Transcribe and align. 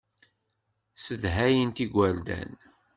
Ssedhayent 0.93 1.77
igerdan. 1.85 2.51